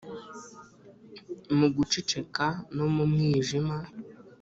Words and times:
mu 1.57 1.67
guceceka 1.75 2.45
no 2.75 2.85
mu 2.95 3.03
mwijima. 3.11 3.77